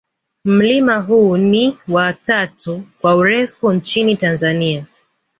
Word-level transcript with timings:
mlima 0.45 0.99
huu 0.99 1.37
ni 1.37 1.77
wa 1.87 2.13
tatu 2.13 2.83
kwa 3.01 3.15
urefu 3.15 3.73
nchini 3.73 4.15
tanzania 4.15 4.85